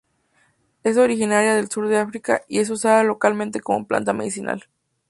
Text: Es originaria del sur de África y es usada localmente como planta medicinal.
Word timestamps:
Es 0.83 0.97
originaria 0.97 1.53
del 1.53 1.69
sur 1.69 1.87
de 1.87 1.99
África 1.99 2.41
y 2.47 2.57
es 2.57 2.71
usada 2.71 3.03
localmente 3.03 3.59
como 3.61 3.85
planta 3.85 4.13
medicinal. 4.13 4.65